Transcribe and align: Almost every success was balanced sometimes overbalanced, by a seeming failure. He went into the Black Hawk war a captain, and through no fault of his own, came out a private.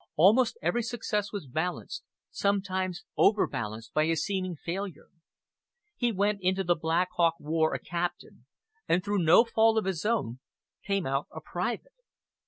Almost 0.15 0.57
every 0.63 0.81
success 0.81 1.31
was 1.31 1.45
balanced 1.45 2.03
sometimes 2.31 3.03
overbalanced, 3.19 3.93
by 3.93 4.05
a 4.05 4.15
seeming 4.15 4.55
failure. 4.55 5.09
He 5.95 6.11
went 6.11 6.39
into 6.41 6.63
the 6.63 6.73
Black 6.75 7.09
Hawk 7.17 7.35
war 7.39 7.75
a 7.75 7.79
captain, 7.79 8.47
and 8.87 9.03
through 9.05 9.19
no 9.23 9.43
fault 9.43 9.77
of 9.77 9.85
his 9.85 10.03
own, 10.03 10.39
came 10.83 11.05
out 11.05 11.27
a 11.31 11.39
private. 11.39 11.93